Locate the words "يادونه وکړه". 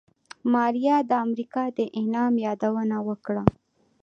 2.47-3.43